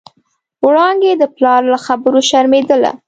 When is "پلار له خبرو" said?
1.35-2.19